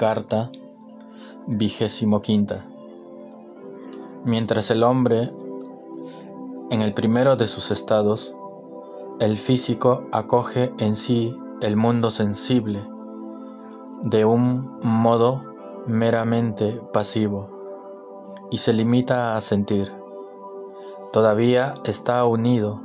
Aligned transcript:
Carta 0.00 0.50
vigésimo. 1.46 2.22
Mientras 4.24 4.70
el 4.70 4.82
hombre, 4.82 5.30
en 6.70 6.80
el 6.80 6.94
primero 6.94 7.36
de 7.36 7.46
sus 7.46 7.70
estados, 7.70 8.34
el 9.18 9.36
físico 9.36 10.04
acoge 10.10 10.72
en 10.78 10.96
sí 10.96 11.36
el 11.60 11.76
mundo 11.76 12.10
sensible 12.10 12.82
de 14.02 14.24
un 14.24 14.78
modo 14.82 15.42
meramente 15.86 16.80
pasivo 16.94 18.48
y 18.50 18.56
se 18.56 18.72
limita 18.72 19.36
a 19.36 19.42
sentir. 19.42 19.92
Todavía 21.12 21.74
está 21.84 22.24
unido 22.24 22.80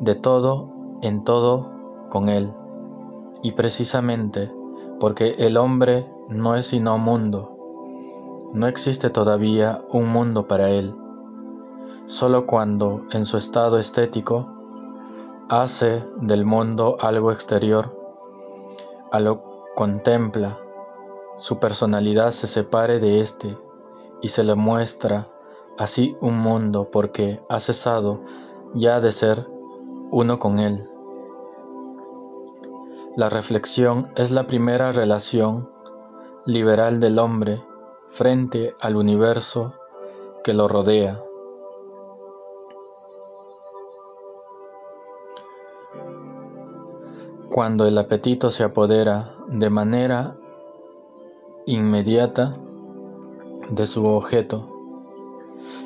de 0.00 0.14
todo 0.14 0.70
en 1.02 1.24
todo 1.24 1.68
con 2.08 2.30
él 2.30 2.50
y 3.42 3.52
precisamente 3.52 4.50
porque 4.98 5.34
el 5.38 5.58
hombre 5.58 6.06
no 6.32 6.54
es 6.54 6.66
sino 6.66 6.98
mundo, 6.98 8.50
no 8.52 8.66
existe 8.66 9.10
todavía 9.10 9.82
un 9.90 10.08
mundo 10.08 10.46
para 10.46 10.70
él. 10.70 10.94
Solo 12.06 12.46
cuando 12.46 13.04
en 13.12 13.24
su 13.24 13.36
estado 13.36 13.78
estético 13.78 14.46
hace 15.48 16.04
del 16.16 16.44
mundo 16.44 16.96
algo 17.00 17.32
exterior, 17.32 17.96
a 19.10 19.20
lo 19.20 19.42
contempla, 19.74 20.58
su 21.36 21.58
personalidad 21.58 22.30
se 22.30 22.46
separe 22.46 22.98
de 22.98 23.20
éste 23.20 23.56
y 24.20 24.28
se 24.28 24.44
le 24.44 24.54
muestra 24.54 25.28
así 25.78 26.16
un 26.20 26.38
mundo 26.38 26.90
porque 26.90 27.42
ha 27.48 27.58
cesado 27.60 28.20
ya 28.74 29.00
de 29.00 29.12
ser 29.12 29.48
uno 30.10 30.38
con 30.38 30.58
él. 30.58 30.88
La 33.16 33.28
reflexión 33.28 34.08
es 34.16 34.30
la 34.30 34.46
primera 34.46 34.92
relación 34.92 35.70
liberal 36.44 36.98
del 36.98 37.18
hombre 37.18 37.62
frente 38.08 38.74
al 38.80 38.96
universo 38.96 39.74
que 40.42 40.54
lo 40.54 40.66
rodea. 40.66 41.22
Cuando 47.50 47.86
el 47.86 47.96
apetito 47.98 48.50
se 48.50 48.64
apodera 48.64 49.34
de 49.46 49.70
manera 49.70 50.36
inmediata 51.66 52.56
de 53.70 53.86
su 53.86 54.06
objeto, 54.06 54.68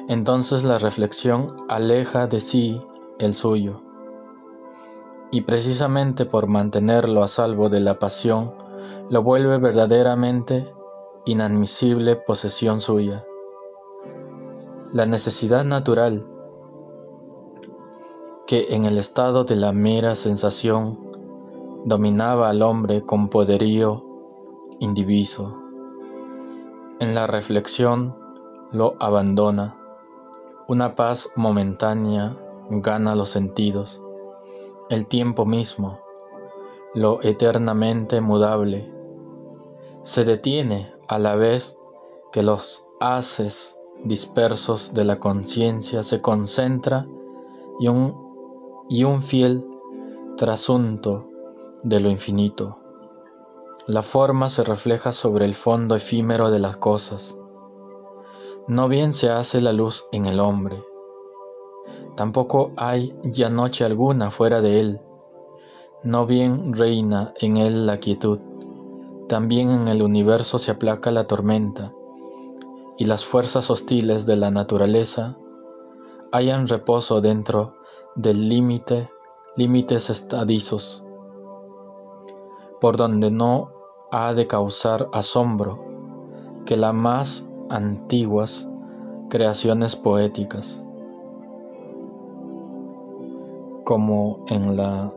entonces 0.09 0.65
la 0.65 0.79
reflexión 0.79 1.47
aleja 1.69 2.29
de 2.29 2.41
sí 2.41 2.81
el 3.19 3.35
suyo 3.35 3.83
y 5.31 5.43
precisamente 5.43 6.25
por 6.25 6.47
mantenerlo 6.47 7.23
a 7.23 7.29
salvo 7.29 7.69
de 7.69 7.81
la 7.81 7.99
pasión, 7.99 8.55
lo 9.11 9.23
vuelve 9.23 9.59
verdaderamente 9.59 10.73
inadmisible 11.25 12.17
posesión 12.17 12.81
suya. 12.81 13.25
La 14.93 15.07
necesidad 15.07 15.65
natural 15.65 16.27
que 18.47 18.75
en 18.75 18.85
el 18.85 18.99
estado 18.99 19.45
de 19.45 19.57
la 19.57 19.73
mera 19.73 20.15
sensación 20.15 20.99
dominaba 21.85 22.49
al 22.49 22.63
hombre 22.63 23.03
con 23.03 23.29
poderío 23.29 24.05
indiviso. 24.81 25.61
En 27.01 27.15
la 27.15 27.27
reflexión 27.27 28.17
lo 28.73 28.95
abandona. 29.01 29.77
Una 30.69 30.97
paz 30.97 31.31
momentánea 31.37 32.37
gana 32.71 33.15
los 33.15 33.29
sentidos 33.29 34.01
el 34.89 35.07
tiempo 35.07 35.47
mismo, 35.47 35.99
lo 36.95 37.21
eternamente 37.23 38.21
mudable, 38.21 38.89
se 40.07 40.25
detiene 40.25 40.95
a 41.09 41.19
la 41.19 41.35
vez 41.35 41.79
que 42.31 42.45
los 42.45 42.87
haces 43.01 43.77
dispersos 44.05 44.95
de 44.95 45.05
la 45.05 45.19
conciencia 45.19 46.05
se 46.05 46.21
concentra 46.21 47.09
y 47.81 47.89
un, 47.89 48.85
y 48.89 49.03
un 49.03 49.21
fiel 49.21 49.67
trasunto 50.37 51.29
de 51.83 51.99
lo 51.99 52.09
infinito. 52.09 52.79
La 53.89 54.03
forma 54.03 54.49
se 54.49 54.63
refleja 54.63 55.11
sobre 55.11 55.45
el 55.45 55.57
fondo 55.57 55.97
efímero 55.97 56.53
de 56.53 56.61
las 56.61 56.77
cosas. 56.77 57.37
No 58.69 58.87
bien 58.87 59.13
se 59.13 59.31
hace 59.31 59.61
la 59.61 59.73
luz 59.73 60.07
en 60.13 60.27
el 60.27 60.39
hombre, 60.39 60.85
Tampoco 62.17 62.73
hay 62.77 63.15
ya 63.25 63.51
noche 63.51 63.85
alguna 63.85 64.31
fuera 64.31 64.63
de 64.63 64.81
él. 64.81 65.01
No 66.03 66.25
bien 66.25 66.73
reina 66.73 67.35
en 67.39 67.59
él 67.59 67.85
la 67.85 67.99
quietud. 67.99 68.39
También 69.29 69.71
en 69.71 69.89
el 69.89 70.03
universo 70.03 70.59
se 70.59 70.71
aplaca 70.71 71.11
la 71.11 71.27
tormenta, 71.27 71.93
y 72.99 73.05
las 73.05 73.25
fuerzas 73.25 73.71
hostiles 73.71 74.25
de 74.25 74.37
la 74.37 74.51
naturaleza 74.51 75.37
hallan 76.33 76.69
reposo 76.69 77.21
dentro 77.21 77.75
del 78.15 78.49
límite, 78.49 79.09
límites 79.57 80.11
estadizos, 80.11 81.03
por 82.81 82.97
donde 82.97 83.31
no 83.31 83.71
ha 84.11 84.33
de 84.33 84.47
causar 84.47 85.09
asombro 85.13 85.85
que 86.65 86.77
las 86.77 86.95
más 86.95 87.47
antiguas 87.69 88.71
creaciones 89.29 89.97
poéticas 89.97 90.83
como 93.85 94.45
en 94.49 94.77
la 94.77 95.13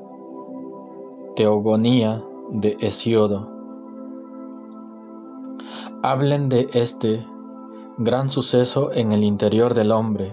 Teogonía 1.35 2.23
de 2.49 2.77
Hesiodo. 2.79 3.58
Hablen 6.01 6.47
de 6.47 6.67
este 6.73 7.25
gran 7.97 8.31
suceso 8.31 8.91
en 8.93 9.11
el 9.11 9.23
interior 9.23 9.73
del 9.73 9.91
hombre, 9.91 10.31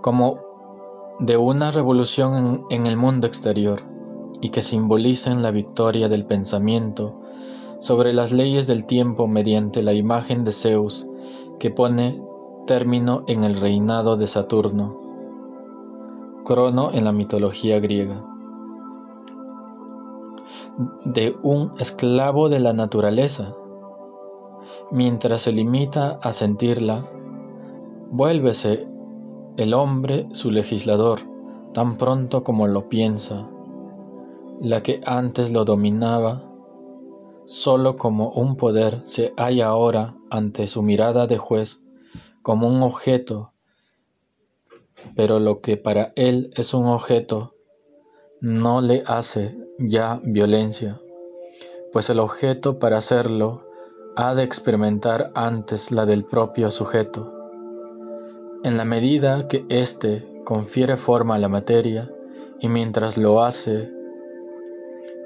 como 0.00 0.38
de 1.18 1.36
una 1.36 1.72
revolución 1.72 2.64
en, 2.70 2.86
el 2.86 2.96
mundo 2.96 3.26
exterior, 3.26 3.80
y 4.40 4.50
que 4.50 4.62
simbolicen 4.62 5.42
la 5.42 5.50
victoria 5.50 6.08
del 6.08 6.24
pensamiento 6.24 7.20
sobre 7.80 8.12
las 8.12 8.30
leyes 8.30 8.66
del 8.66 8.84
tiempo 8.84 9.26
mediante 9.26 9.82
la 9.82 9.92
imagen 9.92 10.44
de 10.44 10.52
Zeus 10.52 11.06
que 11.58 11.70
pone 11.70 12.22
término 12.66 13.24
en 13.26 13.44
el 13.44 13.56
reinado 13.56 14.16
de 14.16 14.26
Saturno 14.26 15.02
Crono 16.44 16.90
en 16.92 17.04
la 17.04 17.12
mitología 17.12 17.78
griega. 17.78 18.16
De 21.04 21.36
un 21.42 21.72
esclavo 21.78 22.48
de 22.48 22.58
la 22.58 22.72
naturaleza, 22.72 23.54
mientras 24.90 25.42
se 25.42 25.52
limita 25.52 26.18
a 26.22 26.32
sentirla, 26.32 27.04
vuélvese 28.10 28.86
el 29.56 29.74
hombre 29.74 30.26
su 30.32 30.50
legislador 30.50 31.20
tan 31.72 31.96
pronto 31.96 32.44
como 32.44 32.66
lo 32.66 32.88
piensa, 32.88 33.48
la 34.60 34.82
que 34.82 35.00
antes 35.06 35.52
lo 35.52 35.64
dominaba, 35.64 36.42
solo 37.46 37.96
como 37.96 38.30
un 38.30 38.56
poder 38.56 39.00
se 39.04 39.32
halla 39.36 39.68
ahora 39.68 40.14
ante 40.30 40.66
su 40.66 40.82
mirada 40.82 41.26
de 41.26 41.38
juez 41.38 41.82
como 42.42 42.68
un 42.68 42.82
objeto 42.82 43.52
pero 45.16 45.40
lo 45.40 45.60
que 45.60 45.76
para 45.76 46.12
él 46.16 46.50
es 46.56 46.74
un 46.74 46.86
objeto 46.86 47.54
no 48.40 48.80
le 48.80 49.02
hace 49.06 49.56
ya 49.78 50.20
violencia, 50.22 51.00
pues 51.92 52.10
el 52.10 52.18
objeto 52.18 52.78
para 52.78 52.98
hacerlo 52.98 53.64
ha 54.16 54.34
de 54.34 54.42
experimentar 54.42 55.30
antes 55.34 55.90
la 55.90 56.04
del 56.04 56.24
propio 56.24 56.70
sujeto. 56.70 57.32
En 58.62 58.76
la 58.76 58.84
medida 58.84 59.48
que 59.48 59.64
éste 59.70 60.42
confiere 60.44 60.96
forma 60.96 61.36
a 61.36 61.38
la 61.38 61.48
materia 61.48 62.10
y 62.60 62.68
mientras 62.68 63.16
lo 63.16 63.42
hace 63.42 63.90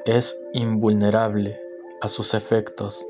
es 0.05 0.41
invulnerable 0.55 1.61
a 2.01 2.09
sus 2.09 2.35
efectos, 2.35 3.05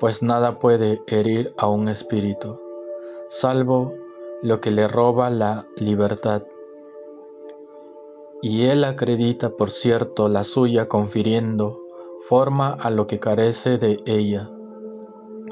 pues 0.00 0.22
nada 0.22 0.58
puede 0.58 1.02
herir 1.06 1.52
a 1.58 1.68
un 1.68 1.88
espíritu, 1.88 2.58
salvo 3.28 3.94
lo 4.40 4.60
que 4.60 4.70
le 4.70 4.88
roba 4.88 5.28
la 5.28 5.66
libertad. 5.76 6.44
Y 8.40 8.64
él 8.64 8.82
acredita, 8.84 9.50
por 9.50 9.70
cierto, 9.70 10.28
la 10.28 10.42
suya 10.42 10.88
confiriendo 10.88 11.80
forma 12.22 12.70
a 12.70 12.90
lo 12.90 13.06
que 13.06 13.20
carece 13.20 13.76
de 13.76 13.98
ella. 14.06 14.50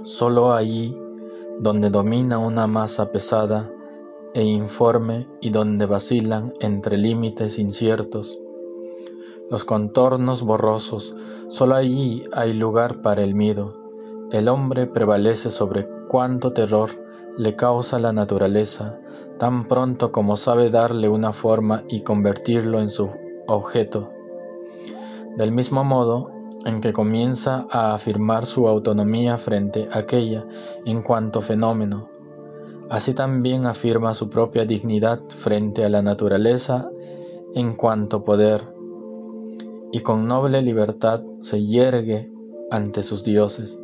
Solo 0.02 0.52
allí 0.52 0.96
donde 1.58 1.90
domina 1.90 2.38
una 2.38 2.66
masa 2.66 3.12
pesada 3.12 3.70
e 4.34 4.42
informe 4.42 5.28
y 5.40 5.50
donde 5.50 5.86
vacilan 5.86 6.52
entre 6.60 6.96
límites 6.96 7.58
inciertos 7.58 8.40
los 9.50 9.64
contornos 9.64 10.42
borrosos, 10.42 11.16
solo 11.48 11.74
allí 11.74 12.22
hay 12.32 12.52
lugar 12.52 13.02
para 13.02 13.22
el 13.22 13.34
miedo. 13.34 13.74
El 14.30 14.48
hombre 14.48 14.86
prevalece 14.86 15.50
sobre 15.50 15.88
cuanto 16.06 16.52
terror 16.52 16.90
le 17.36 17.56
causa 17.56 17.98
la 17.98 18.12
naturaleza 18.12 19.00
tan 19.38 19.66
pronto 19.66 20.12
como 20.12 20.36
sabe 20.36 20.70
darle 20.70 21.08
una 21.08 21.32
forma 21.32 21.82
y 21.88 22.02
convertirlo 22.02 22.78
en 22.78 22.90
su 22.90 23.10
objeto. 23.48 24.12
Del 25.36 25.50
mismo 25.50 25.82
modo, 25.82 26.30
en 26.64 26.80
que 26.80 26.92
comienza 26.92 27.66
a 27.70 27.94
afirmar 27.94 28.46
su 28.46 28.68
autonomía 28.68 29.38
frente 29.38 29.88
a 29.90 29.98
aquella 29.98 30.46
en 30.84 31.02
cuanto 31.02 31.40
fenómeno, 31.40 32.08
así 32.88 33.14
también 33.14 33.66
afirma 33.66 34.14
su 34.14 34.28
propia 34.30 34.64
dignidad 34.64 35.20
frente 35.28 35.84
a 35.84 35.88
la 35.88 36.02
naturaleza 36.02 36.90
en 37.54 37.74
cuanto 37.74 38.24
poder, 38.24 38.62
y 39.92 40.00
con 40.00 40.26
noble 40.26 40.62
libertad 40.62 41.22
se 41.40 41.64
yergue 41.64 42.30
ante 42.70 43.02
sus 43.02 43.24
dioses. 43.24 43.82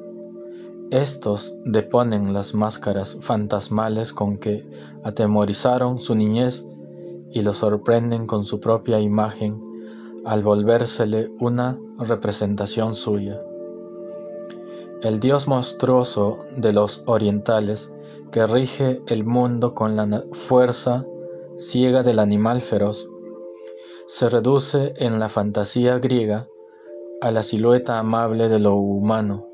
Estos 0.90 1.56
deponen 1.64 2.32
las 2.32 2.54
máscaras 2.54 3.18
fantasmales 3.20 4.12
con 4.12 4.38
que 4.38 4.64
atemorizaron 5.02 5.98
su 5.98 6.14
niñez 6.14 6.64
y 7.32 7.42
lo 7.42 7.52
sorprenden 7.54 8.28
con 8.28 8.44
su 8.44 8.60
propia 8.60 9.00
imagen 9.00 9.65
al 10.26 10.42
volvérsele 10.42 11.30
una 11.38 11.78
representación 11.98 12.96
suya. 12.96 13.40
El 15.00 15.20
dios 15.20 15.46
monstruoso 15.46 16.38
de 16.56 16.72
los 16.72 17.04
orientales 17.06 17.92
que 18.32 18.44
rige 18.46 19.02
el 19.06 19.24
mundo 19.24 19.72
con 19.72 19.94
la 19.94 20.24
fuerza 20.32 21.06
ciega 21.56 22.02
del 22.02 22.18
animal 22.18 22.60
feroz, 22.60 23.08
se 24.06 24.28
reduce 24.28 24.94
en 24.96 25.20
la 25.20 25.28
fantasía 25.28 25.98
griega 25.98 26.48
a 27.20 27.30
la 27.30 27.44
silueta 27.44 27.98
amable 27.98 28.48
de 28.48 28.58
lo 28.58 28.74
humano. 28.74 29.48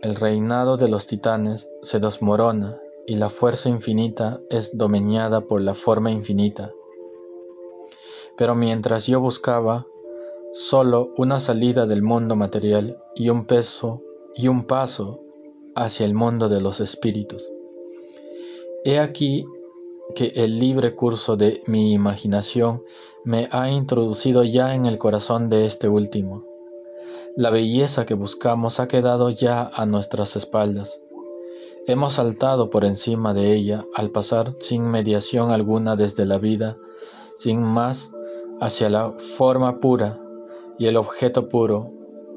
El 0.00 0.14
reinado 0.14 0.78
de 0.78 0.88
los 0.88 1.06
titanes 1.06 1.70
se 1.82 2.00
desmorona 2.00 2.78
y 3.06 3.16
la 3.16 3.28
fuerza 3.28 3.68
infinita 3.68 4.40
es 4.48 4.76
dominada 4.78 5.42
por 5.42 5.60
la 5.60 5.74
forma 5.74 6.10
infinita. 6.10 6.72
Pero 8.36 8.54
mientras 8.54 9.06
yo 9.06 9.20
buscaba 9.20 9.86
solo 10.52 11.12
una 11.16 11.40
salida 11.40 11.86
del 11.86 12.02
mundo 12.02 12.36
material 12.36 12.98
y 13.14 13.28
un 13.28 13.46
peso 13.46 14.02
y 14.34 14.48
un 14.48 14.64
paso 14.64 15.20
hacia 15.74 16.06
el 16.06 16.14
mundo 16.14 16.48
de 16.48 16.60
los 16.60 16.80
espíritus. 16.80 17.50
He 18.84 18.98
aquí 18.98 19.44
que 20.14 20.32
el 20.36 20.58
libre 20.58 20.94
curso 20.94 21.36
de 21.36 21.62
mi 21.66 21.92
imaginación 21.92 22.82
me 23.24 23.48
ha 23.50 23.70
introducido 23.70 24.44
ya 24.44 24.74
en 24.74 24.86
el 24.86 24.98
corazón 24.98 25.50
de 25.50 25.66
este 25.66 25.88
último. 25.88 26.44
La 27.34 27.50
belleza 27.50 28.06
que 28.06 28.14
buscamos 28.14 28.80
ha 28.80 28.88
quedado 28.88 29.28
ya 29.30 29.62
a 29.62 29.84
nuestras 29.84 30.36
espaldas. 30.36 31.02
Hemos 31.86 32.14
saltado 32.14 32.70
por 32.70 32.84
encima 32.84 33.34
de 33.34 33.54
ella 33.54 33.84
al 33.94 34.10
pasar 34.10 34.54
sin 34.60 34.90
mediación 34.90 35.50
alguna 35.50 35.96
desde 35.96 36.24
la 36.24 36.38
vida, 36.38 36.78
sin 37.36 37.62
más, 37.62 38.12
hacia 38.60 38.88
la 38.90 39.12
forma 39.12 39.78
pura 39.80 40.20
y 40.78 40.86
el 40.86 40.96
objeto 40.96 41.48
puro. 41.48 41.88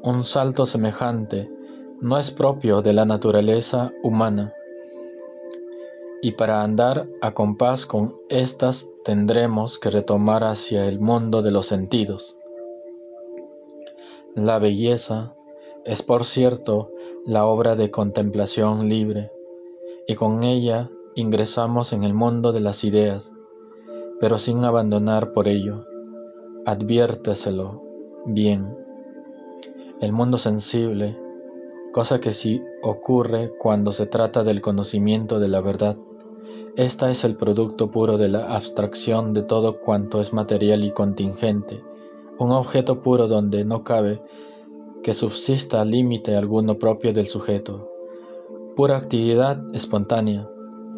Un 0.02 0.24
salto 0.24 0.66
semejante 0.66 1.50
no 2.00 2.18
es 2.18 2.30
propio 2.30 2.82
de 2.82 2.92
la 2.92 3.04
naturaleza 3.04 3.92
humana 4.02 4.54
y 6.22 6.32
para 6.32 6.62
andar 6.62 7.08
a 7.20 7.32
compás 7.32 7.86
con 7.86 8.16
éstas 8.28 8.90
tendremos 9.04 9.78
que 9.78 9.90
retomar 9.90 10.44
hacia 10.44 10.86
el 10.86 11.00
mundo 11.00 11.42
de 11.42 11.50
los 11.50 11.66
sentidos. 11.66 12.36
La 14.34 14.58
belleza 14.58 15.34
es, 15.84 16.02
por 16.02 16.24
cierto, 16.24 16.92
la 17.24 17.46
obra 17.46 17.74
de 17.74 17.90
contemplación 17.90 18.88
libre, 18.88 19.32
y 20.06 20.14
con 20.14 20.44
ella 20.44 20.90
ingresamos 21.14 21.92
en 21.92 22.04
el 22.04 22.12
mundo 22.12 22.52
de 22.52 22.60
las 22.60 22.84
ideas, 22.84 23.32
pero 24.20 24.38
sin 24.38 24.64
abandonar 24.64 25.32
por 25.32 25.48
ello, 25.48 25.86
adviérteselo 26.66 27.82
bien, 28.26 28.76
el 30.00 30.12
mundo 30.12 30.36
sensible, 30.36 31.18
cosa 31.92 32.20
que 32.20 32.32
sí 32.32 32.62
ocurre 32.82 33.52
cuando 33.58 33.92
se 33.92 34.06
trata 34.06 34.44
del 34.44 34.60
conocimiento 34.60 35.40
de 35.40 35.48
la 35.48 35.60
verdad, 35.60 35.96
esta 36.76 37.10
es 37.10 37.24
el 37.24 37.36
producto 37.36 37.90
puro 37.90 38.18
de 38.18 38.28
la 38.28 38.54
abstracción 38.54 39.32
de 39.32 39.42
todo 39.42 39.80
cuanto 39.80 40.20
es 40.20 40.32
material 40.32 40.84
y 40.84 40.90
contingente, 40.90 41.82
un 42.38 42.52
objeto 42.52 43.00
puro 43.00 43.26
donde 43.26 43.64
no 43.64 43.82
cabe 43.82 44.22
que 45.02 45.14
subsista 45.14 45.84
límite 45.84 46.36
alguno 46.36 46.78
propio 46.78 47.12
del 47.12 47.26
sujeto, 47.26 47.90
pura 48.76 48.96
actividad 48.96 49.62
espontánea, 49.74 50.48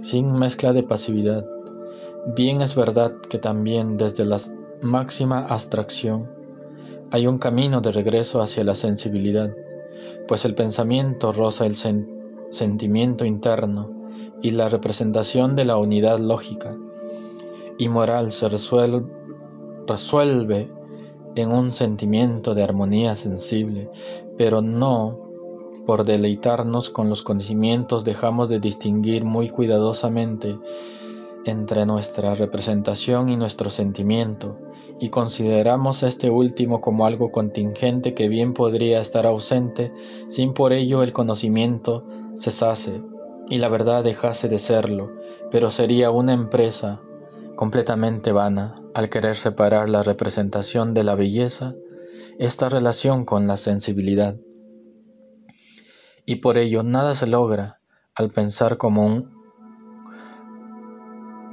sin 0.03 0.33
mezcla 0.33 0.73
de 0.73 0.83
pasividad. 0.83 1.47
Bien 2.35 2.61
es 2.61 2.75
verdad 2.75 3.17
que 3.29 3.39
también 3.39 3.97
desde 3.97 4.25
la 4.25 4.39
máxima 4.83 5.47
abstracción. 5.47 6.31
Hay 7.11 7.27
un 7.27 7.39
camino 7.39 7.81
de 7.81 7.93
regreso 7.93 8.43
hacia 8.43 8.65
la 8.65 8.75
sensibilidad, 8.75 9.55
pues 10.27 10.45
el 10.45 10.55
pensamiento 10.55 11.33
roza 11.33 11.67
el 11.67 11.77
sentimiento 12.51 13.25
interno, 13.25 14.03
y 14.43 14.51
la 14.51 14.69
representación 14.69 15.55
de 15.55 15.65
la 15.65 15.77
unidad 15.77 16.19
lógica 16.19 16.73
y 17.79 17.89
moral 17.89 18.33
se 18.33 18.49
resuelve, 18.49 19.05
en 21.35 21.51
un 21.51 21.73
sentimiento 21.73 22.55
de 22.55 22.63
armonía 22.63 23.17
sensible, 23.17 23.89
pero 24.37 24.61
no 24.61 25.19
por 25.87 26.05
deleitarnos 26.05 26.91
con 26.91 27.09
los 27.09 27.23
conocimientos 27.23 28.05
dejamos 28.05 28.49
de 28.49 28.61
distinguir 28.61 29.25
muy 29.25 29.49
cuidadosamente 29.49 30.59
entre 31.45 31.87
nuestra 31.87 32.35
representación 32.35 33.29
y 33.31 33.37
nuestro 33.37 33.71
sentimiento, 33.71 34.59
y 35.03 35.09
consideramos 35.09 36.05
este 36.05 36.31
último 36.31 36.81
como 36.81 37.07
algo 37.07 37.33
contingente 37.33 38.15
que 38.15 38.29
bien 38.29 38.55
podría 38.55 39.01
estar 39.01 39.27
ausente 39.27 39.93
sin 40.29 40.55
por 40.55 40.73
ello 40.73 41.03
el 41.03 41.13
conocimiento 41.13 42.07
cesase 42.37 43.03
y 43.49 43.59
la 43.59 43.69
verdad 43.69 44.05
dejase 44.05 44.49
de 44.49 44.61
serlo, 44.61 45.11
pero 45.51 45.73
sería 45.73 46.13
una 46.13 46.33
empresa 46.33 47.03
completamente 47.57 48.31
vana 48.31 48.77
al 48.95 49.11
querer 49.11 49.35
separar 49.35 49.89
la 49.89 50.05
representación 50.05 50.95
de 50.95 51.03
la 51.03 51.17
belleza, 51.17 51.75
esta 52.39 52.69
relación 52.69 53.25
con 53.25 53.49
la 53.49 53.57
sensibilidad. 53.57 54.37
Y 56.25 56.37
por 56.37 56.59
ello 56.59 56.85
nada 56.85 57.15
se 57.15 57.27
logra 57.27 57.81
al 58.15 58.31
pensar 58.31 58.77
como 58.77 59.05
un 59.05 59.33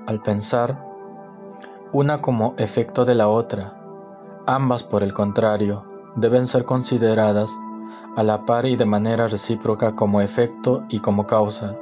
al 0.05 0.21
pensar 0.21 0.88
una 1.91 2.21
como 2.21 2.53
efecto 2.57 3.03
de 3.03 3.15
la 3.15 3.27
otra. 3.27 3.73
Ambas, 4.45 4.83
por 4.83 5.03
el 5.03 5.13
contrario, 5.13 5.85
deben 6.15 6.45
ser 6.45 6.65
consideradas 6.65 7.51
a 8.15 8.23
la 8.23 8.45
par 8.45 8.65
y 8.65 8.75
de 8.75 8.85
manera 8.85 9.27
recíproca 9.27 9.95
como 9.95 10.21
efecto 10.21 10.83
y 10.89 10.99
como 10.99 11.25
causa. 11.25 11.75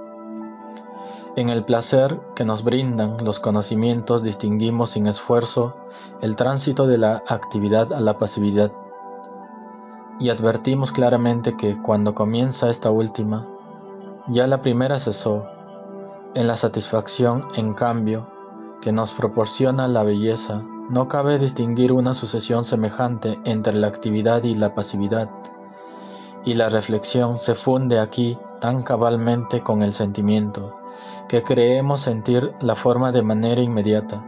En 1.35 1.49
el 1.49 1.65
placer 1.65 2.19
que 2.35 2.45
nos 2.45 2.63
brindan 2.63 3.17
los 3.23 3.39
conocimientos 3.39 4.23
distinguimos 4.23 4.91
sin 4.91 5.07
esfuerzo 5.07 5.75
el 6.21 6.35
tránsito 6.35 6.87
de 6.87 6.97
la 6.97 7.21
actividad 7.27 7.91
a 7.93 7.99
la 7.99 8.17
pasividad 8.17 8.71
y 10.19 10.29
advertimos 10.29 10.91
claramente 10.91 11.55
que 11.55 11.79
cuando 11.81 12.15
comienza 12.15 12.69
esta 12.69 12.89
última, 12.91 13.47
ya 14.27 14.47
la 14.47 14.61
primera 14.61 14.99
cesó. 14.99 15.45
En 16.33 16.47
la 16.47 16.55
satisfacción, 16.55 17.47
en 17.55 17.73
cambio, 17.73 18.27
que 18.87 18.93
nos 18.93 19.11
proporciona 19.11 19.89
la 19.89 20.03
belleza, 20.03 20.63
no 20.87 21.09
cabe 21.09 21.39
distinguir 21.39 21.91
una 21.91 22.13
sucesión 22.13 22.63
semejante 22.63 23.37
entre 23.43 23.73
la 23.73 23.87
actividad 23.87 24.45
y 24.45 24.55
la 24.55 24.75
pasividad, 24.75 25.29
y 26.45 26.53
la 26.53 26.69
reflexión 26.69 27.37
se 27.37 27.53
funde 27.53 27.99
aquí 27.99 28.37
tan 28.61 28.83
cabalmente 28.83 29.61
con 29.61 29.83
el 29.83 29.93
sentimiento, 29.93 30.77
que 31.27 31.43
creemos 31.43 31.99
sentir 31.99 32.53
la 32.61 32.75
forma 32.75 33.11
de 33.11 33.23
manera 33.23 33.61
inmediata. 33.61 34.25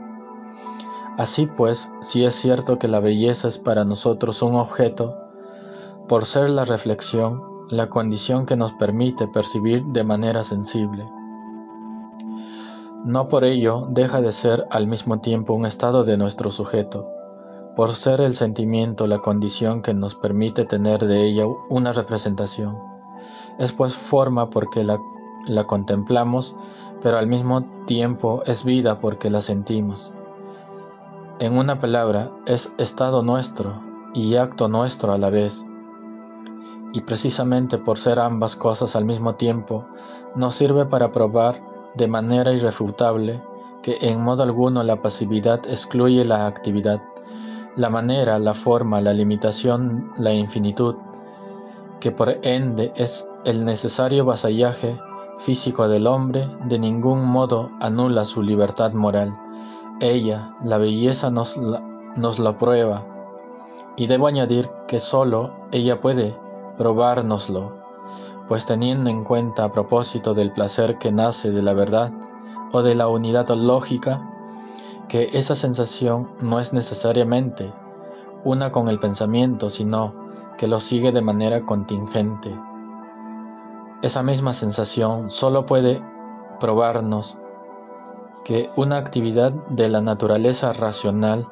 Así 1.18 1.46
pues, 1.46 1.94
si 2.02 2.26
es 2.26 2.36
cierto 2.36 2.78
que 2.80 2.90
la 2.90 3.00
belleza 3.00 3.48
es 3.48 3.60
para 3.60 3.86
nosotros 3.86 4.42
un 4.42 4.56
objeto, 4.56 5.16
por 6.10 6.26
ser 6.26 6.50
la 6.50 6.66
reflexión 6.66 7.44
la 7.70 7.88
condición 7.88 8.46
que 8.46 8.58
nos 8.58 8.74
permite 8.74 9.26
percibir 9.30 9.86
de 9.86 10.04
manera 10.04 10.44
sensible. 10.44 11.10
No 13.04 13.28
por 13.28 13.44
ello 13.44 13.88
deja 13.90 14.22
de 14.22 14.32
ser 14.32 14.68
al 14.72 14.88
mismo 14.88 15.20
tiempo 15.20 15.54
un 15.54 15.66
estado 15.66 16.04
de 16.04 16.18
nuestro 16.18 16.52
sujeto, 16.52 17.10
por 17.76 17.96
ser 17.96 18.22
el 18.22 18.36
sentimiento 18.36 19.08
la 19.08 19.20
condición 19.20 19.82
que 19.82 19.94
nos 19.94 20.16
permite 20.16 20.66
tener 20.66 21.06
de 21.06 21.26
ella 21.26 21.46
una 21.70 21.92
representación. 21.94 22.78
Es 23.58 23.72
pues 23.72 23.96
forma 23.96 24.50
porque 24.50 24.84
la, 24.84 25.00
la 25.48 25.66
contemplamos 25.66 26.56
pero 27.02 27.18
al 27.18 27.28
mismo 27.28 27.64
tiempo 27.86 28.42
es 28.46 28.64
vida 28.64 29.00
porque 29.00 29.30
la 29.30 29.42
sentimos. 29.42 30.14
En 31.40 31.58
una 31.58 31.80
palabra, 31.80 32.32
es 32.46 32.74
estado 32.78 33.24
nuestro 33.24 33.82
y 34.14 34.36
acto 34.36 34.68
nuestro 34.68 35.14
a 35.14 35.18
la 35.18 35.30
vez. 35.30 35.66
Y 36.92 37.02
precisamente 37.02 37.78
por 37.78 37.98
ser 37.98 38.20
ambas 38.20 38.56
cosas 38.56 38.96
al 38.96 39.06
mismo 39.06 39.36
tiempo, 39.36 39.86
nos 40.36 40.56
sirve 40.56 40.86
para 40.86 41.12
probar 41.12 41.62
de 41.96 42.08
manera 42.08 42.52
irrefutable 42.52 43.42
que 43.82 43.98
en 44.02 44.22
modo 44.22 44.44
alguno 44.44 44.84
la 44.84 45.02
pasividad 45.02 45.62
excluye 45.68 46.26
la 46.26 46.46
actividad. 46.48 47.02
la 47.76 47.90
manera, 47.90 48.40
la 48.40 48.54
forma, 48.54 49.00
la 49.00 49.14
limitación, 49.14 50.12
la 50.18 50.34
infinitud, 50.34 50.96
que 52.02 52.12
por 52.12 52.38
ende 52.42 52.92
es 52.96 53.30
el 53.46 53.64
necesario 53.64 54.26
vasallaje 54.26 55.00
físico 55.38 55.88
del 55.88 56.08
hombre, 56.08 56.50
de 56.66 56.78
ningún 56.78 57.24
modo 57.24 57.72
anula 57.80 58.26
su 58.26 58.42
libertad 58.42 58.92
moral. 58.92 59.38
Ella, 60.02 60.56
la 60.62 60.78
belleza, 60.78 61.30
nos, 61.30 61.58
nos 62.18 62.40
lo 62.40 62.58
prueba, 62.58 63.06
y 63.96 64.08
debo 64.08 64.28
añadir 64.28 64.70
que 64.88 65.00
sólo 65.00 65.54
ella 65.72 66.02
puede 66.02 66.36
probárnoslo, 66.78 67.79
pues 68.50 68.66
teniendo 68.66 69.12
en 69.12 69.24
cuenta 69.24 69.64
a 69.64 69.72
propósito 69.72 70.34
del 70.34 70.52
placer 70.52 70.98
que 70.98 71.12
nace 71.12 71.52
de 71.52 71.62
la 71.62 71.74
verdad 71.74 72.12
o 72.72 72.82
de 72.82 72.96
la 72.96 73.08
unidad 73.08 73.48
lógica, 73.50 74.28
que 75.08 75.30
esa 75.34 75.56
sensación 75.56 76.32
no 76.40 76.60
es 76.60 76.74
necesariamente 76.74 77.72
una 78.44 78.72
con 78.72 78.88
el 78.88 79.00
pensamiento, 79.00 79.70
sino 79.70 80.16
que 80.58 80.68
lo 80.68 80.80
sigue 80.80 81.12
de 81.12 81.22
manera 81.22 81.64
contingente. 81.64 82.60
Esa 84.02 84.24
misma 84.24 84.54
sensación 84.54 85.30
solo 85.30 85.68
puede 85.68 86.02
probarnos 86.60 87.38
que 88.46 88.68
una 88.76 88.98
actividad 88.98 89.52
de 89.52 89.90
la 89.90 90.02
naturaleza 90.02 90.74
racional 90.74 91.48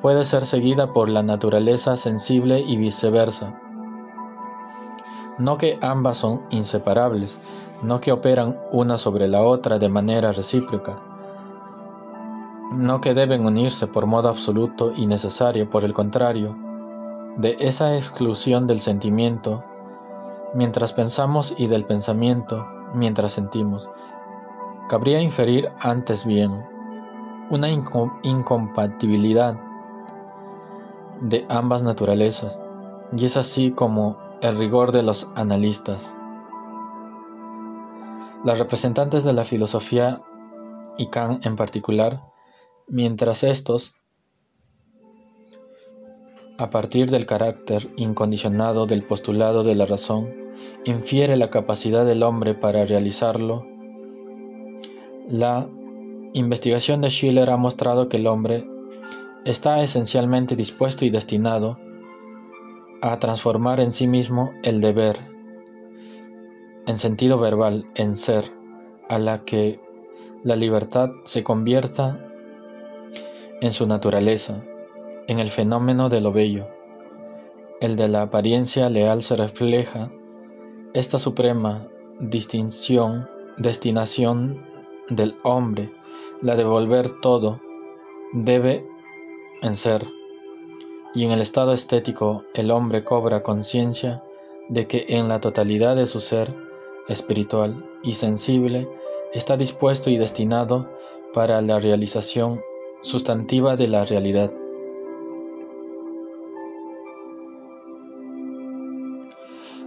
puede 0.00 0.22
ser 0.24 0.42
seguida 0.46 0.92
por 0.92 1.08
la 1.08 1.24
naturaleza 1.24 1.96
sensible 1.96 2.60
y 2.60 2.76
viceversa. 2.76 3.61
No 5.38 5.56
que 5.58 5.78
ambas 5.80 6.18
son 6.18 6.42
inseparables, 6.50 7.38
no 7.82 8.00
que 8.00 8.12
operan 8.12 8.58
una 8.70 8.98
sobre 8.98 9.28
la 9.28 9.42
otra 9.42 9.78
de 9.78 9.88
manera 9.88 10.32
recíproca, 10.32 11.02
no 12.72 13.00
que 13.00 13.14
deben 13.14 13.44
unirse 13.44 13.86
por 13.86 14.06
modo 14.06 14.28
absoluto 14.28 14.92
y 14.94 15.06
necesario, 15.06 15.68
por 15.68 15.84
el 15.84 15.92
contrario, 15.92 16.56
de 17.36 17.56
esa 17.60 17.96
exclusión 17.96 18.66
del 18.66 18.80
sentimiento 18.80 19.64
mientras 20.54 20.92
pensamos 20.92 21.54
y 21.56 21.66
del 21.66 21.84
pensamiento 21.84 22.66
mientras 22.94 23.32
sentimos. 23.32 23.88
Cabría 24.88 25.20
inferir 25.20 25.70
antes 25.78 26.26
bien 26.26 26.64
una 27.50 27.68
incompatibilidad 27.70 29.58
de 31.20 31.46
ambas 31.48 31.82
naturalezas, 31.82 32.62
y 33.16 33.24
es 33.24 33.36
así 33.36 33.72
como 33.72 34.16
el 34.42 34.58
rigor 34.58 34.90
de 34.90 35.04
los 35.04 35.30
analistas. 35.36 36.16
Las 38.44 38.58
representantes 38.58 39.22
de 39.22 39.32
la 39.32 39.44
filosofía 39.44 40.20
y 40.98 41.06
Kant 41.06 41.46
en 41.46 41.54
particular 41.54 42.20
mientras 42.88 43.44
estos, 43.44 43.94
a 46.58 46.70
partir 46.70 47.08
del 47.10 47.24
carácter 47.24 47.88
incondicionado 47.96 48.86
del 48.86 49.04
postulado 49.04 49.62
de 49.62 49.76
la 49.76 49.86
razón, 49.86 50.28
infiere 50.84 51.36
la 51.36 51.48
capacidad 51.48 52.04
del 52.04 52.24
hombre 52.24 52.54
para 52.54 52.84
realizarlo, 52.84 53.64
la 55.28 55.68
investigación 56.34 57.00
de 57.00 57.10
Schiller 57.10 57.48
ha 57.50 57.56
mostrado 57.56 58.08
que 58.08 58.16
el 58.16 58.26
hombre 58.26 58.68
está 59.44 59.82
esencialmente 59.84 60.56
dispuesto 60.56 61.04
y 61.04 61.10
destinado 61.10 61.78
a 63.02 63.18
transformar 63.18 63.80
en 63.80 63.90
sí 63.92 64.06
mismo 64.06 64.54
el 64.62 64.80
deber, 64.80 65.18
en 66.86 66.96
sentido 66.98 67.36
verbal, 67.38 67.84
en 67.96 68.14
ser, 68.14 68.44
a 69.08 69.18
la 69.18 69.44
que 69.44 69.80
la 70.44 70.54
libertad 70.54 71.10
se 71.24 71.42
convierta 71.42 72.24
en 73.60 73.72
su 73.72 73.88
naturaleza, 73.88 74.62
en 75.26 75.40
el 75.40 75.50
fenómeno 75.50 76.08
de 76.08 76.20
lo 76.20 76.32
bello. 76.32 76.68
El 77.80 77.96
de 77.96 78.08
la 78.08 78.22
apariencia 78.22 78.88
leal 78.88 79.24
se 79.24 79.34
refleja 79.34 80.12
esta 80.94 81.18
suprema 81.18 81.88
distinción, 82.20 83.28
destinación 83.56 84.62
del 85.08 85.34
hombre, 85.42 85.90
la 86.40 86.54
de 86.54 86.62
volver 86.62 87.20
todo, 87.20 87.60
debe 88.32 88.86
en 89.60 89.74
ser. 89.74 90.06
Y 91.14 91.24
en 91.24 91.32
el 91.32 91.40
estado 91.40 91.72
estético 91.72 92.44
el 92.54 92.70
hombre 92.70 93.04
cobra 93.04 93.42
conciencia 93.42 94.22
de 94.68 94.86
que 94.86 95.06
en 95.08 95.28
la 95.28 95.40
totalidad 95.40 95.96
de 95.96 96.06
su 96.06 96.20
ser 96.20 96.54
espiritual 97.08 97.74
y 98.02 98.14
sensible 98.14 98.88
está 99.32 99.56
dispuesto 99.56 100.10
y 100.10 100.16
destinado 100.16 100.88
para 101.34 101.60
la 101.60 101.78
realización 101.78 102.60
sustantiva 103.02 103.76
de 103.76 103.88
la 103.88 104.04
realidad. 104.04 104.52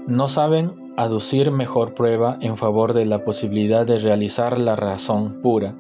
No 0.08 0.28
saben 0.28 0.94
aducir 0.98 1.50
mejor 1.52 1.96
prueba 1.96 2.38
en 2.42 2.58
favor 2.58 2.94
de 2.94 3.06
la 3.06 3.24
posibilidad 3.24 3.88
de 3.88 3.98
realizar 3.98 4.60
la 4.60 4.76
razón 4.76 5.42
pura 5.42 5.74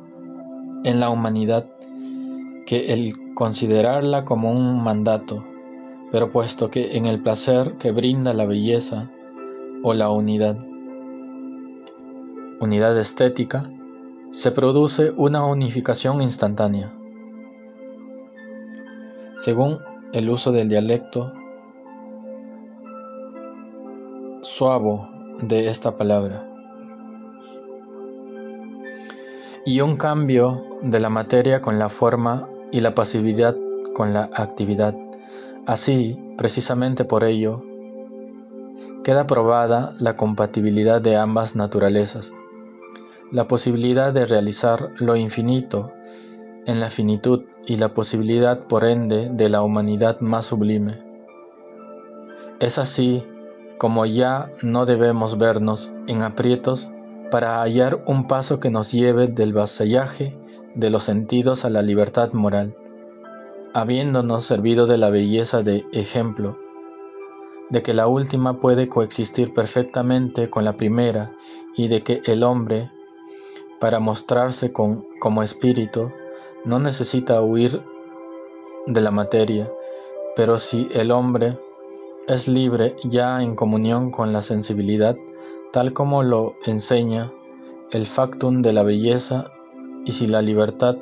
en 0.83 0.99
la 0.99 1.09
humanidad 1.09 1.67
que 2.65 2.93
el 2.93 3.13
considerarla 3.35 4.23
como 4.23 4.51
un 4.51 4.81
mandato, 4.81 5.43
pero 6.11 6.31
puesto 6.31 6.71
que 6.71 6.95
en 6.97 7.05
el 7.05 7.21
placer 7.21 7.73
que 7.73 7.91
brinda 7.91 8.33
la 8.33 8.45
belleza 8.45 9.11
o 9.83 9.93
la 9.93 10.09
unidad, 10.09 10.57
unidad 12.61 12.97
estética, 12.97 13.69
se 14.31 14.51
produce 14.51 15.11
una 15.17 15.45
unificación 15.45 16.21
instantánea. 16.21 16.93
Según 19.35 19.79
el 20.13 20.29
uso 20.29 20.53
del 20.53 20.69
dialecto 20.69 21.33
suavo 24.41 25.09
de 25.41 25.67
esta 25.67 25.97
palabra, 25.97 26.49
y 29.65 29.81
un 29.81 29.97
cambio 29.97 30.63
de 30.83 30.99
la 30.99 31.09
materia 31.09 31.61
con 31.61 31.79
la 31.79 31.89
forma 31.89 32.47
y 32.71 32.81
la 32.81 32.95
pasividad 32.95 33.55
con 33.93 34.13
la 34.13 34.29
actividad. 34.33 34.95
Así, 35.65 36.19
precisamente 36.37 37.05
por 37.05 37.23
ello, 37.23 37.63
queda 39.03 39.27
probada 39.27 39.93
la 39.99 40.17
compatibilidad 40.17 41.01
de 41.01 41.15
ambas 41.15 41.55
naturalezas, 41.55 42.33
la 43.31 43.45
posibilidad 43.45 44.13
de 44.13 44.25
realizar 44.25 44.91
lo 44.97 45.15
infinito 45.15 45.91
en 46.65 46.79
la 46.79 46.89
finitud 46.89 47.43
y 47.67 47.77
la 47.77 47.93
posibilidad 47.93 48.59
por 48.67 48.85
ende 48.85 49.29
de 49.29 49.49
la 49.49 49.61
humanidad 49.61 50.19
más 50.19 50.45
sublime. 50.45 50.99
Es 52.59 52.77
así 52.77 53.23
como 53.77 54.05
ya 54.05 54.49
no 54.61 54.85
debemos 54.85 55.37
vernos 55.37 55.91
en 56.07 56.23
aprietos 56.23 56.91
para 57.29 57.61
hallar 57.61 58.03
un 58.07 58.27
paso 58.27 58.59
que 58.59 58.69
nos 58.69 58.91
lleve 58.91 59.27
del 59.27 59.53
vasallaje 59.53 60.37
de 60.75 60.89
los 60.89 61.03
sentidos 61.03 61.65
a 61.65 61.69
la 61.69 61.81
libertad 61.81 62.33
moral, 62.33 62.75
habiéndonos 63.73 64.45
servido 64.45 64.85
de 64.85 64.97
la 64.97 65.09
belleza 65.09 65.63
de 65.63 65.85
ejemplo, 65.91 66.57
de 67.69 67.81
que 67.81 67.93
la 67.93 68.07
última 68.07 68.59
puede 68.59 68.87
coexistir 68.87 69.53
perfectamente 69.53 70.49
con 70.49 70.63
la 70.65 70.73
primera 70.73 71.31
y 71.75 71.87
de 71.87 72.03
que 72.03 72.21
el 72.25 72.43
hombre, 72.43 72.91
para 73.79 73.99
mostrarse 73.99 74.71
como 74.71 75.43
espíritu, 75.43 76.11
no 76.63 76.79
necesita 76.79 77.41
huir 77.41 77.81
de 78.85 79.01
la 79.01 79.11
materia, 79.11 79.71
pero 80.35 80.59
si 80.59 80.87
el 80.91 81.11
hombre 81.11 81.57
es 82.27 82.47
libre 82.47 82.95
ya 83.03 83.41
en 83.41 83.55
comunión 83.55 84.11
con 84.11 84.33
la 84.33 84.41
sensibilidad, 84.41 85.15
tal 85.71 85.93
como 85.93 86.23
lo 86.23 86.55
enseña 86.65 87.31
el 87.91 88.05
factum 88.05 88.61
de 88.61 88.73
la 88.73 88.83
belleza, 88.83 89.51
y 90.05 90.13
si 90.13 90.27
la 90.27 90.41
libertad 90.41 90.95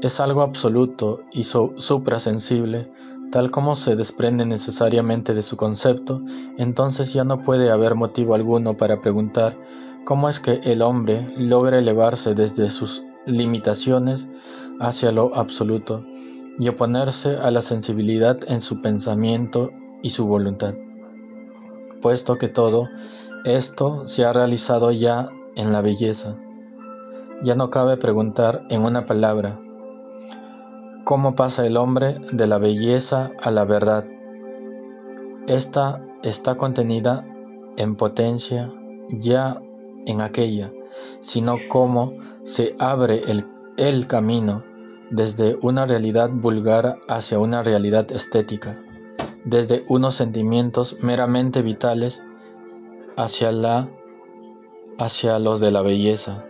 es 0.00 0.20
algo 0.20 0.42
absoluto 0.42 1.20
y 1.32 1.42
suprasensible, 1.44 2.90
tal 3.30 3.50
como 3.50 3.74
se 3.74 3.96
desprende 3.96 4.46
necesariamente 4.46 5.34
de 5.34 5.42
su 5.42 5.56
concepto, 5.56 6.22
entonces 6.56 7.12
ya 7.12 7.24
no 7.24 7.40
puede 7.40 7.70
haber 7.70 7.94
motivo 7.94 8.34
alguno 8.34 8.76
para 8.76 9.00
preguntar 9.00 9.56
cómo 10.04 10.28
es 10.28 10.40
que 10.40 10.60
el 10.64 10.82
hombre 10.82 11.34
logra 11.36 11.78
elevarse 11.78 12.34
desde 12.34 12.70
sus 12.70 13.02
limitaciones 13.26 14.28
hacia 14.80 15.12
lo 15.12 15.34
absoluto 15.34 16.04
y 16.58 16.68
oponerse 16.68 17.36
a 17.36 17.50
la 17.50 17.60
sensibilidad 17.60 18.38
en 18.48 18.60
su 18.60 18.80
pensamiento 18.80 19.70
y 20.02 20.10
su 20.10 20.26
voluntad, 20.26 20.74
puesto 22.00 22.36
que 22.36 22.48
todo 22.48 22.88
esto 23.44 24.06
se 24.06 24.24
ha 24.24 24.32
realizado 24.32 24.90
ya 24.92 25.28
en 25.56 25.72
la 25.72 25.82
belleza. 25.82 26.36
Ya 27.40 27.54
no 27.54 27.70
cabe 27.70 27.96
preguntar 27.96 28.66
en 28.68 28.84
una 28.84 29.06
palabra, 29.06 29.58
¿cómo 31.04 31.36
pasa 31.36 31.64
el 31.64 31.76
hombre 31.76 32.18
de 32.32 32.46
la 32.48 32.58
belleza 32.58 33.30
a 33.40 33.52
la 33.52 33.64
verdad? 33.64 34.04
Esta 35.46 36.04
está 36.24 36.56
contenida 36.56 37.24
en 37.76 37.94
potencia 37.94 38.72
ya 39.10 39.62
en 40.06 40.20
aquella, 40.20 40.70
sino 41.20 41.54
cómo 41.68 42.12
se 42.42 42.74
abre 42.80 43.22
el 43.76 44.06
camino 44.08 44.64
desde 45.10 45.56
una 45.62 45.86
realidad 45.86 46.30
vulgar 46.32 46.98
hacia 47.08 47.38
una 47.38 47.62
realidad 47.62 48.10
estética, 48.10 48.80
desde 49.44 49.84
unos 49.88 50.16
sentimientos 50.16 50.96
meramente 51.02 51.62
vitales 51.62 52.24
hacia 53.16 53.52
la 53.52 53.88
hacia 54.98 55.38
los 55.38 55.60
de 55.60 55.70
la 55.70 55.82
belleza. 55.82 56.47